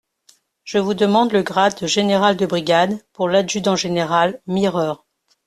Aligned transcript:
Je 0.63 0.79
vous 0.79 0.95
demande 0.95 1.31
le 1.31 1.43
grade 1.43 1.79
de 1.79 1.85
général 1.85 2.35
de 2.35 2.47
brigade 2.47 2.99
pour 3.13 3.29
l'adjudant-général 3.29 4.41
Mireur. 4.47 5.05